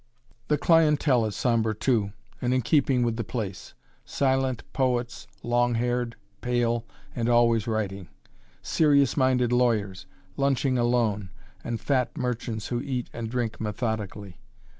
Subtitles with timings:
[0.47, 2.11] The clientèle is somber too,
[2.41, 8.09] and in keeping with the place; silent poets, long haired, pale, and always writing;
[8.63, 11.29] serious minded lawyers, lunching alone,
[11.63, 14.37] and fat merchants who eat and drink methodically.